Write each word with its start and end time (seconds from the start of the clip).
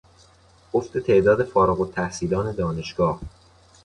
افت 0.73 0.97
تعداد 0.97 1.43
فارغالتحصیلان 1.43 2.51
دانشگاه 2.51 3.21